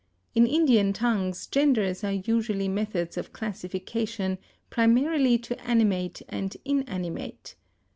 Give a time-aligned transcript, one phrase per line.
[0.33, 4.39] In Indian tongues, genders are usually methods of classification
[4.71, 7.53] primarily into animate and inanimate.